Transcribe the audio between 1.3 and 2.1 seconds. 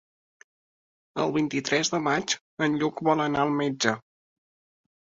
vint-i-tres de